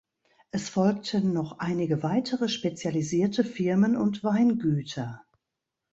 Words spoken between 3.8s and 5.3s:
und Weingüter.